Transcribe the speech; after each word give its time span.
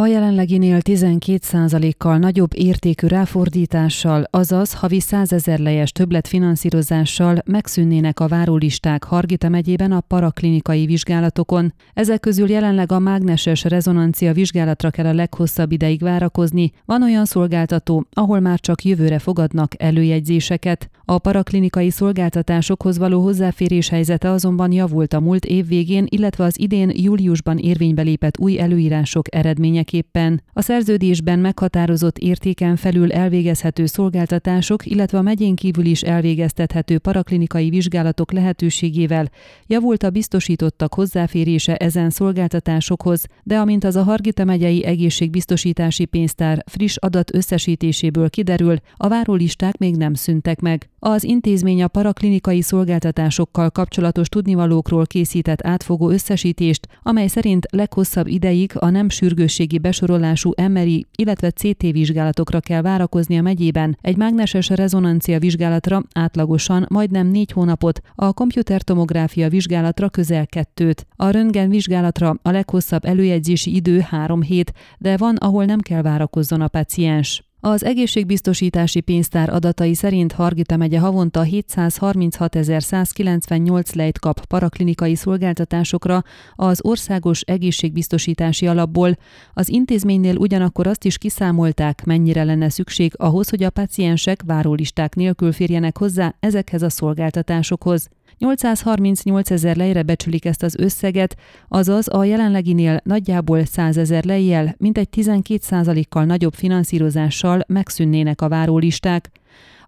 A 0.00 0.06
jelenleginél 0.06 0.78
12%-kal 0.82 2.18
nagyobb 2.18 2.50
értékű 2.54 3.06
ráfordítással, 3.06 4.24
azaz 4.30 4.74
havi 4.74 5.00
100 5.00 5.32
ezer 5.32 5.58
lejes 5.58 5.92
többletfinanszírozással 5.92 7.38
megszűnnének 7.44 8.20
a 8.20 8.28
várólisták 8.28 9.04
Hargita 9.04 9.48
megyében 9.48 9.92
a 9.92 10.00
paraklinikai 10.00 10.86
vizsgálatokon. 10.86 11.74
Ezek 11.94 12.20
közül 12.20 12.50
jelenleg 12.50 12.92
a 12.92 12.98
mágneses 12.98 13.64
rezonancia 13.64 14.32
vizsgálatra 14.32 14.90
kell 14.90 15.06
a 15.06 15.14
leghosszabb 15.14 15.72
ideig 15.72 16.00
várakozni. 16.00 16.70
Van 16.84 17.02
olyan 17.02 17.24
szolgáltató, 17.24 18.06
ahol 18.12 18.40
már 18.40 18.60
csak 18.60 18.84
jövőre 18.84 19.18
fogadnak 19.18 19.82
előjegyzéseket. 19.82 20.90
A 21.04 21.18
paraklinikai 21.18 21.90
szolgáltatásokhoz 21.90 22.98
való 22.98 23.22
hozzáférés 23.22 23.88
helyzete 23.88 24.30
azonban 24.30 24.72
javult 24.72 25.12
a 25.12 25.20
múlt 25.20 25.44
év 25.44 25.66
végén, 25.66 26.06
illetve 26.08 26.44
az 26.44 26.60
idén 26.60 26.90
júliusban 26.94 27.58
érvénybe 27.58 28.02
lépett 28.02 28.38
új 28.38 28.60
előírások 28.60 29.34
eredménye 29.34 29.86
eredményeképpen 29.88 30.42
a 30.52 30.62
szerződésben 30.62 31.38
meghatározott 31.38 32.18
értéken 32.18 32.76
felül 32.76 33.12
elvégezhető 33.12 33.86
szolgáltatások, 33.86 34.86
illetve 34.86 35.18
a 35.18 35.22
megyén 35.22 35.54
kívül 35.54 35.84
is 35.84 36.02
elvégeztethető 36.02 36.98
paraklinikai 36.98 37.68
vizsgálatok 37.68 38.32
lehetőségével 38.32 39.30
javult 39.66 40.02
a 40.02 40.10
biztosítottak 40.10 40.94
hozzáférése 40.94 41.76
ezen 41.76 42.10
szolgáltatásokhoz, 42.10 43.24
de 43.42 43.58
amint 43.58 43.84
az 43.84 43.96
a 43.96 44.02
Hargita 44.02 44.44
megyei 44.44 44.84
egészségbiztosítási 44.84 46.04
pénztár 46.04 46.64
friss 46.66 46.96
adat 46.96 47.34
összesítéséből 47.34 48.30
kiderül, 48.30 48.76
a 48.96 49.08
várólisták 49.08 49.78
még 49.78 49.96
nem 49.96 50.14
szüntek 50.14 50.60
meg. 50.60 50.88
Az 50.98 51.24
intézmény 51.24 51.82
a 51.82 51.88
paraklinikai 51.88 52.62
szolgáltatásokkal 52.62 53.70
kapcsolatos 53.70 54.28
tudnivalókról 54.28 55.06
készített 55.06 55.66
átfogó 55.66 56.10
összesítést, 56.10 56.86
amely 57.02 57.26
szerint 57.26 57.66
leghosszabb 57.70 58.26
ideig 58.26 58.72
a 58.74 58.90
nem 58.90 59.08
sürgősségi 59.08 59.77
besorolású 59.78 60.52
MRI, 60.68 61.06
illetve 61.16 61.50
CT 61.50 61.82
vizsgálatokra 61.82 62.60
kell 62.60 62.82
várakozni 62.82 63.38
a 63.38 63.42
megyében. 63.42 63.98
Egy 64.00 64.16
mágneses 64.16 64.68
rezonancia 64.68 65.38
vizsgálatra 65.38 66.02
átlagosan 66.14 66.86
majdnem 66.88 67.26
négy 67.26 67.52
hónapot, 67.52 68.00
a 68.14 68.32
komputertomográfia 68.32 69.48
vizsgálatra 69.48 70.08
közel 70.08 70.46
kettőt. 70.46 71.06
A 71.16 71.30
röntgen 71.30 71.68
vizsgálatra 71.68 72.34
a 72.42 72.50
leghosszabb 72.50 73.04
előjegyzési 73.04 73.74
idő 73.74 74.00
három 74.00 74.42
hét, 74.42 74.72
de 74.98 75.16
van, 75.16 75.36
ahol 75.36 75.64
nem 75.64 75.80
kell 75.80 76.02
várakozzon 76.02 76.60
a 76.60 76.68
paciens. 76.68 77.47
Az 77.60 77.84
egészségbiztosítási 77.84 79.00
pénztár 79.00 79.50
adatai 79.50 79.94
szerint 79.94 80.32
Hargita 80.32 80.76
megye 80.76 80.98
havonta 80.98 81.42
736.198 81.44 83.94
lejt 83.94 84.18
kap 84.18 84.44
paraklinikai 84.44 85.14
szolgáltatásokra 85.14 86.22
az 86.54 86.84
országos 86.84 87.40
egészségbiztosítási 87.40 88.66
alapból. 88.66 89.16
Az 89.52 89.68
intézménynél 89.68 90.36
ugyanakkor 90.36 90.86
azt 90.86 91.04
is 91.04 91.18
kiszámolták, 91.18 92.04
mennyire 92.04 92.44
lenne 92.44 92.68
szükség 92.68 93.12
ahhoz, 93.16 93.48
hogy 93.48 93.62
a 93.62 93.70
paciensek 93.70 94.42
várólisták 94.46 95.14
nélkül 95.14 95.52
férjenek 95.52 95.98
hozzá 95.98 96.34
ezekhez 96.40 96.82
a 96.82 96.90
szolgáltatásokhoz. 96.90 98.08
838 98.38 99.50
ezer 99.50 99.76
lejre 99.76 100.02
becsülik 100.02 100.44
ezt 100.44 100.62
az 100.62 100.76
összeget, 100.76 101.36
azaz 101.68 102.14
a 102.14 102.24
jelenleginél 102.24 103.00
nagyjából 103.04 103.64
100 103.64 103.96
ezer 103.96 104.24
lejjel, 104.24 104.74
mintegy 104.78 105.08
12 105.08 106.02
kal 106.08 106.24
nagyobb 106.24 106.54
finanszírozással 106.54 107.64
megszűnnének 107.66 108.40
a 108.40 108.48
várólisták. 108.48 109.30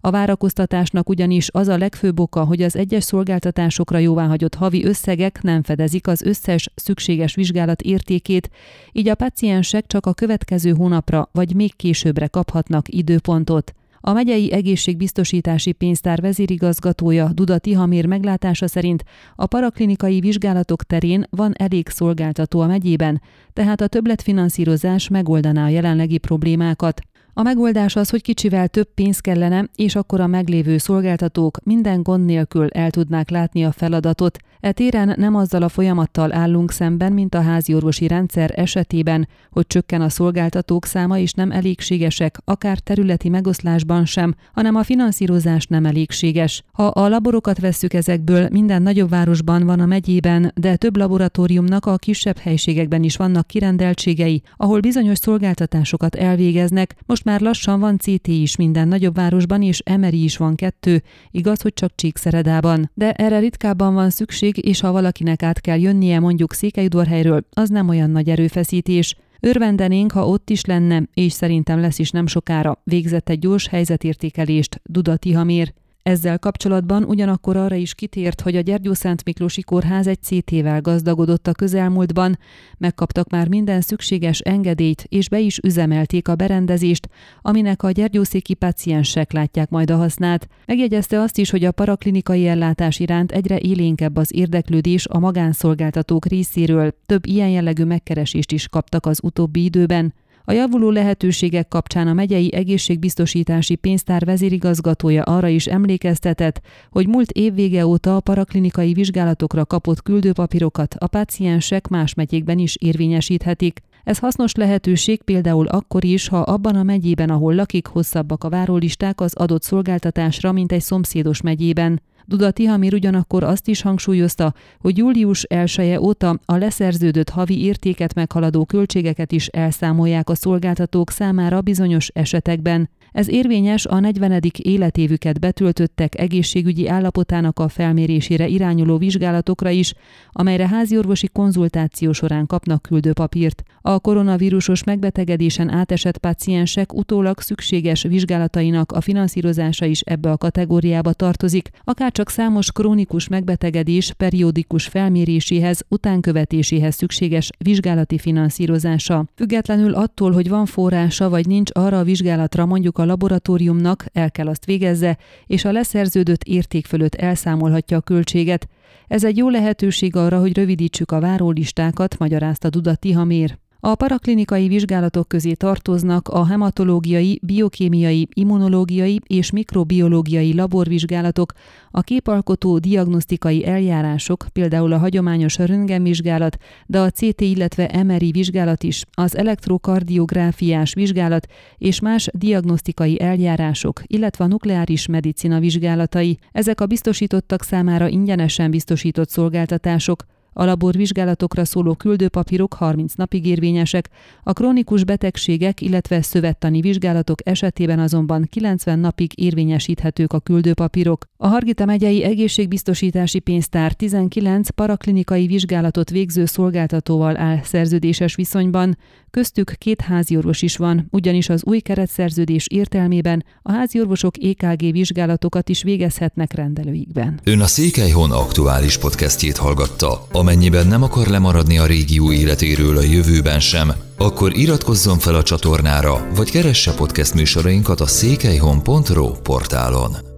A 0.03 0.11
várakoztatásnak 0.11 1.09
ugyanis 1.09 1.49
az 1.51 1.67
a 1.67 1.77
legfőbb 1.77 2.19
oka, 2.19 2.43
hogy 2.43 2.61
az 2.61 2.75
egyes 2.75 3.03
szolgáltatásokra 3.03 3.97
jóváhagyott 3.97 4.55
havi 4.55 4.85
összegek 4.85 5.41
nem 5.41 5.63
fedezik 5.63 6.07
az 6.07 6.21
összes 6.21 6.69
szükséges 6.75 7.35
vizsgálat 7.35 7.81
értékét, 7.81 8.49
így 8.91 9.09
a 9.09 9.15
paciensek 9.15 9.87
csak 9.87 10.05
a 10.05 10.13
következő 10.13 10.71
hónapra 10.71 11.29
vagy 11.31 11.55
még 11.55 11.75
későbbre 11.75 12.27
kaphatnak 12.27 12.93
időpontot. 12.93 13.73
A 14.01 14.13
megyei 14.13 14.51
egészségbiztosítási 14.51 15.71
pénztár 15.71 16.21
vezérigazgatója 16.21 17.29
Duda 17.33 17.57
Tihamér 17.57 18.05
meglátása 18.05 18.67
szerint 18.67 19.03
a 19.35 19.45
paraklinikai 19.45 20.19
vizsgálatok 20.19 20.83
terén 20.83 21.27
van 21.29 21.53
elég 21.57 21.89
szolgáltató 21.89 22.59
a 22.59 22.67
megyében, 22.67 23.21
tehát 23.53 23.81
a 23.81 23.87
többletfinanszírozás 23.87 25.07
megoldaná 25.07 25.65
a 25.65 25.69
jelenlegi 25.69 26.17
problémákat. 26.17 27.01
A 27.33 27.41
megoldás 27.41 27.95
az, 27.95 28.09
hogy 28.09 28.21
kicsivel 28.21 28.67
több 28.67 28.87
pénz 28.93 29.19
kellene, 29.19 29.69
és 29.75 29.95
akkor 29.95 30.19
a 30.19 30.27
meglévő 30.27 30.77
szolgáltatók 30.77 31.57
minden 31.63 32.03
gond 32.03 32.25
nélkül 32.25 32.67
el 32.67 32.89
tudnák 32.89 33.29
látni 33.29 33.63
a 33.65 33.71
feladatot. 33.71 34.37
E 34.59 34.71
téren 34.71 35.13
nem 35.17 35.35
azzal 35.35 35.61
a 35.61 35.69
folyamattal 35.69 36.33
állunk 36.33 36.71
szemben, 36.71 37.13
mint 37.13 37.35
a 37.35 37.41
háziorvosi 37.41 38.07
rendszer 38.07 38.51
esetében, 38.55 39.27
hogy 39.51 39.67
csökken 39.67 40.01
a 40.01 40.09
szolgáltatók 40.09 40.85
száma 40.85 41.17
és 41.17 41.33
nem 41.33 41.51
elégségesek, 41.51 42.37
akár 42.45 42.79
területi 42.79 43.29
megoszlásban 43.29 44.05
sem, 44.05 44.35
hanem 44.53 44.75
a 44.75 44.83
finanszírozás 44.83 45.65
nem 45.65 45.85
elégséges. 45.85 46.63
Ha 46.71 46.85
a 46.87 47.07
laborokat 47.07 47.59
vesszük 47.59 47.93
ezekből, 47.93 48.47
minden 48.51 48.81
nagyobb 48.81 49.09
városban 49.09 49.65
van 49.65 49.79
a 49.79 49.85
megyében, 49.85 50.51
de 50.55 50.75
több 50.75 50.97
laboratóriumnak 50.97 51.85
a 51.85 51.95
kisebb 51.95 52.37
helységekben 52.37 53.03
is 53.03 53.15
vannak 53.15 53.47
kirendeltségei, 53.47 54.41
ahol 54.55 54.79
bizonyos 54.79 55.17
szolgáltatásokat 55.17 56.15
elvégeznek, 56.15 56.95
most 57.05 57.20
most 57.23 57.39
már 57.39 57.49
lassan 57.49 57.79
van 57.79 57.97
CT 57.97 58.27
is 58.27 58.55
minden 58.55 58.87
nagyobb 58.87 59.15
városban, 59.15 59.61
és 59.61 59.83
MRI 59.99 60.23
is 60.23 60.37
van 60.37 60.55
kettő, 60.55 61.03
igaz, 61.31 61.61
hogy 61.61 61.73
csak 61.73 61.95
Csíkszeredában. 61.95 62.91
De 62.93 63.11
erre 63.11 63.39
ritkábban 63.39 63.93
van 63.93 64.09
szükség, 64.09 64.65
és 64.65 64.79
ha 64.79 64.91
valakinek 64.91 65.43
át 65.43 65.61
kell 65.61 65.79
jönnie 65.79 66.19
mondjuk 66.19 66.53
Székelyudvarhelyről, 66.53 67.45
az 67.49 67.69
nem 67.69 67.89
olyan 67.89 68.09
nagy 68.09 68.29
erőfeszítés. 68.29 69.15
Örvendenénk, 69.39 70.11
ha 70.11 70.27
ott 70.27 70.49
is 70.49 70.65
lenne, 70.65 71.03
és 71.13 71.31
szerintem 71.31 71.79
lesz 71.79 71.99
is 71.99 72.11
nem 72.11 72.27
sokára. 72.27 72.81
Végzett 72.83 73.29
egy 73.29 73.39
gyors 73.39 73.67
helyzetértékelést 73.67 74.81
Duda 74.83 75.15
Tihamér. 75.15 75.73
Ezzel 76.03 76.39
kapcsolatban 76.39 77.03
ugyanakkor 77.03 77.55
arra 77.55 77.75
is 77.75 77.93
kitért, 77.93 78.41
hogy 78.41 78.55
a 78.55 78.61
Gyergyó 78.61 78.93
Szent 78.93 79.23
Miklósi 79.23 79.61
Kórház 79.61 80.07
egy 80.07 80.21
CT-vel 80.21 80.81
gazdagodott 80.81 81.47
a 81.47 81.51
közelmúltban, 81.51 82.37
megkaptak 82.77 83.29
már 83.29 83.47
minden 83.47 83.81
szükséges 83.81 84.39
engedélyt, 84.39 85.05
és 85.09 85.29
be 85.29 85.39
is 85.39 85.57
üzemelték 85.57 86.27
a 86.27 86.35
berendezést, 86.35 87.09
aminek 87.41 87.83
a 87.83 87.91
gyergyószéki 87.91 88.53
paciensek 88.53 89.31
látják 89.31 89.69
majd 89.69 89.91
a 89.91 89.95
hasznát. 89.95 90.47
Megjegyezte 90.65 91.19
azt 91.19 91.37
is, 91.37 91.49
hogy 91.49 91.63
a 91.63 91.71
paraklinikai 91.71 92.47
ellátás 92.47 92.99
iránt 92.99 93.31
egyre 93.31 93.57
élénkebb 93.59 94.15
az 94.15 94.35
érdeklődés 94.35 95.07
a 95.07 95.19
magánszolgáltatók 95.19 96.25
részéről, 96.25 96.95
több 97.05 97.25
ilyen 97.25 97.49
jellegű 97.49 97.83
megkeresést 97.83 98.51
is 98.51 98.67
kaptak 98.67 99.05
az 99.05 99.19
utóbbi 99.23 99.63
időben. 99.63 100.13
A 100.45 100.51
javuló 100.51 100.89
lehetőségek 100.89 101.67
kapcsán 101.67 102.07
a 102.07 102.13
megyei 102.13 102.53
egészségbiztosítási 102.53 103.75
pénztár 103.75 104.25
vezérigazgatója 104.25 105.23
arra 105.23 105.47
is 105.47 105.67
emlékeztetett, 105.67 106.61
hogy 106.89 107.07
múlt 107.07 107.31
évvége 107.31 107.85
óta 107.85 108.15
a 108.15 108.19
paraklinikai 108.19 108.93
vizsgálatokra 108.93 109.65
kapott 109.65 110.01
küldőpapírokat 110.01 110.95
a 110.97 111.07
páciensek 111.07 111.87
más 111.87 112.13
megyékben 112.13 112.59
is 112.59 112.75
érvényesíthetik. 112.79 113.79
Ez 114.03 114.17
hasznos 114.17 114.53
lehetőség 114.53 115.23
például 115.23 115.67
akkor 115.67 116.03
is, 116.03 116.27
ha 116.27 116.39
abban 116.39 116.75
a 116.75 116.83
megyében, 116.83 117.29
ahol 117.29 117.55
lakik, 117.55 117.87
hosszabbak 117.87 118.43
a 118.43 118.49
várólisták 118.49 119.21
az 119.21 119.33
adott 119.33 119.63
szolgáltatásra, 119.63 120.51
mint 120.51 120.71
egy 120.71 120.81
szomszédos 120.81 121.41
megyében. 121.41 122.01
Duda 122.25 122.51
Tihamir 122.51 122.93
ugyanakkor 122.93 123.43
azt 123.43 123.67
is 123.67 123.81
hangsúlyozta, 123.81 124.53
hogy 124.79 124.97
július 124.97 125.43
1 125.43 125.75
-e 125.77 125.99
óta 126.01 126.39
a 126.45 126.55
leszerződött 126.55 127.29
havi 127.29 127.63
értéket 127.63 128.13
meghaladó 128.13 128.65
költségeket 128.65 129.31
is 129.31 129.47
elszámolják 129.47 130.29
a 130.29 130.35
szolgáltatók 130.35 131.09
számára 131.11 131.61
bizonyos 131.61 132.07
esetekben. 132.07 132.89
Ez 133.11 133.29
érvényes 133.29 133.85
a 133.85 133.99
40. 133.99 134.41
életévüket 134.57 135.39
betöltöttek 135.39 136.19
egészségügyi 136.19 136.87
állapotának 136.87 137.59
a 137.59 137.67
felmérésére 137.67 138.47
irányuló 138.47 138.97
vizsgálatokra 138.97 139.69
is, 139.69 139.93
amelyre 140.31 140.67
háziorvosi 140.67 141.27
konzultáció 141.27 142.11
során 142.11 142.45
kapnak 142.45 142.81
küldőpapírt. 142.81 143.63
A 143.81 143.99
koronavírusos 143.99 144.83
megbetegedésen 144.83 145.69
átesett 145.69 146.17
páciensek 146.17 146.93
utólag 146.93 147.39
szükséges 147.39 148.01
vizsgálatainak 148.03 148.91
a 148.91 149.01
finanszírozása 149.01 149.85
is 149.85 150.01
ebbe 150.01 150.31
a 150.31 150.37
kategóriába 150.37 151.13
tartozik, 151.13 151.69
akár 151.83 152.11
csak 152.11 152.29
számos 152.29 152.71
krónikus 152.71 153.27
megbetegedés 153.27 154.13
periódikus 154.17 154.87
felméréséhez, 154.87 155.83
utánkövetéséhez 155.87 156.95
szükséges 156.95 157.49
vizsgálati 157.57 158.17
finanszírozása. 158.17 159.25
Függetlenül 159.35 159.93
attól, 159.93 160.31
hogy 160.31 160.49
van 160.49 160.65
forrása 160.65 161.29
vagy 161.29 161.47
nincs 161.47 161.69
arra 161.73 161.99
a 161.99 162.03
vizsgálatra 162.03 162.65
mondjuk 162.65 162.99
a 163.01 163.05
laboratóriumnak, 163.05 164.05
el 164.13 164.31
kell 164.31 164.47
azt 164.47 164.65
végezze, 164.65 165.17
és 165.45 165.65
a 165.65 165.71
leszerződött 165.71 166.43
érték 166.43 166.85
fölött 166.85 167.15
elszámolhatja 167.15 167.97
a 167.97 168.01
költséget. 168.01 168.67
Ez 169.07 169.23
egy 169.23 169.37
jó 169.37 169.49
lehetőség 169.49 170.15
arra, 170.15 170.39
hogy 170.39 170.57
rövidítsük 170.57 171.11
a 171.11 171.19
várólistákat, 171.19 172.17
magyarázta 172.17 172.69
Duda 172.69 172.95
Tihamér. 172.95 173.57
A 173.83 173.95
paraklinikai 173.95 174.67
vizsgálatok 174.67 175.27
közé 175.27 175.53
tartoznak 175.53 176.27
a 176.27 176.45
hematológiai, 176.45 177.39
biokémiai, 177.43 178.27
immunológiai 178.33 179.19
és 179.27 179.51
mikrobiológiai 179.51 180.53
laborvizsgálatok, 180.53 181.53
a 181.91 182.01
képalkotó 182.01 182.77
diagnosztikai 182.77 183.65
eljárások, 183.65 184.45
például 184.53 184.93
a 184.93 184.97
hagyományos 184.97 185.57
röntgenvizsgálat, 185.57 186.57
de 186.85 186.99
a 186.99 187.09
CT, 187.09 187.41
illetve 187.41 188.03
MRI 188.03 188.31
vizsgálat 188.31 188.83
is, 188.83 189.05
az 189.11 189.37
elektrokardiográfiás 189.37 190.93
vizsgálat 190.93 191.47
és 191.77 191.99
más 191.99 192.29
diagnosztikai 192.33 193.21
eljárások, 193.21 194.01
illetve 194.07 194.43
a 194.43 194.47
nukleáris 194.47 195.07
medicina 195.07 195.59
vizsgálatai. 195.59 196.39
Ezek 196.51 196.81
a 196.81 196.85
biztosítottak 196.85 197.63
számára 197.63 198.07
ingyenesen 198.07 198.71
biztosított 198.71 199.29
szolgáltatások, 199.29 200.25
a 200.53 200.65
laborvizsgálatokra 200.65 201.65
szóló 201.65 201.93
küldőpapírok 201.93 202.73
30 202.73 203.13
napig 203.13 203.45
érvényesek, 203.45 204.09
a 204.43 204.53
krónikus 204.53 205.03
betegségek, 205.03 205.81
illetve 205.81 206.21
szövettani 206.21 206.81
vizsgálatok 206.81 207.47
esetében 207.47 207.99
azonban 207.99 208.47
90 208.49 208.99
napig 208.99 209.31
érvényesíthetők 209.35 210.33
a 210.33 210.39
küldőpapírok. 210.39 211.25
A 211.37 211.47
Hargita 211.47 211.85
megyei 211.85 212.23
egészségbiztosítási 212.23 213.39
pénztár 213.39 213.93
19 213.93 214.69
paraklinikai 214.69 215.47
vizsgálatot 215.47 216.09
végző 216.09 216.45
szolgáltatóval 216.45 217.37
áll 217.37 217.59
szerződéses 217.63 218.35
viszonyban, 218.35 218.97
köztük 219.31 219.73
két 219.77 220.01
háziorvos 220.01 220.61
is 220.61 220.77
van, 220.77 221.07
ugyanis 221.11 221.49
az 221.49 221.63
új 221.65 221.79
keretszerződés 221.79 222.67
értelmében 222.67 223.45
a 223.61 223.71
háziorvosok 223.71 224.33
EKG 224.43 224.91
vizsgálatokat 224.91 225.69
is 225.69 225.83
végezhetnek 225.83 226.53
rendelőikben. 226.53 227.39
Ön 227.43 227.59
a 227.59 227.67
Székelyhon 227.67 228.31
aktuális 228.31 228.97
podcastjét 228.97 229.57
hallgatta. 229.57 230.27
Amennyiben 230.31 230.87
nem 230.87 231.03
akar 231.03 231.27
lemaradni 231.27 231.77
a 231.77 231.85
régió 231.85 232.31
életéről 232.31 232.97
a 232.97 233.01
jövőben 233.01 233.59
sem, 233.59 233.91
akkor 234.17 234.57
iratkozzon 234.57 235.19
fel 235.19 235.35
a 235.35 235.43
csatornára, 235.43 236.27
vagy 236.35 236.51
keresse 236.51 236.93
podcast 236.93 237.33
műsorainkat 237.33 237.99
a 237.99 238.07
székelyhon.pro 238.07 239.31
portálon. 239.31 240.30